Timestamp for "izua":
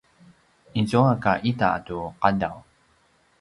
0.79-1.13